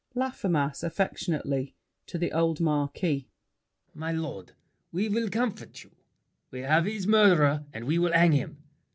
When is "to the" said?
2.07-2.31